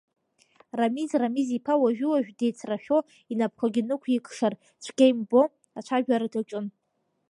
Рамиз 0.79 1.09
Рамиз-иԥа 1.21 1.73
уажәы-уажәы 1.81 2.33
деицрашәо, 2.39 2.97
инапқәагьы 3.31 3.81
нықәикшар 3.87 4.53
цәгьа 4.83 5.05
имбо 5.11 5.41
ацәажәара 5.79 6.27
даҿын. 6.33 6.65